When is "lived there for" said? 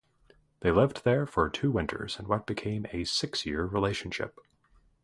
0.71-1.47